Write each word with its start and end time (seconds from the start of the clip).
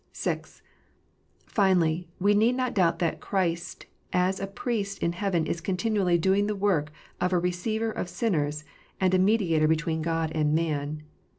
(6) 0.13 0.63
Finally, 1.45 2.07
we 2.19 2.33
need 2.33 2.55
not 2.55 2.73
doubt 2.73 2.97
that 2.97 3.21
Christ 3.21 3.85
as 4.11 4.39
a 4.39 4.47
Priest 4.47 4.97
in 4.97 5.11
heaven 5.13 5.45
is 5.45 5.61
continually 5.61 6.17
doing 6.17 6.47
the 6.47 6.55
work 6.55 6.91
of 7.19 7.31
a 7.33 7.37
Receiver 7.37 7.91
of 7.91 8.09
sinners, 8.09 8.63
and 8.99 9.13
a 9.13 9.19
Mediator 9.19 9.67
between 9.67 10.01
God 10.01 10.31
and 10.33 10.55
man. 10.55 11.03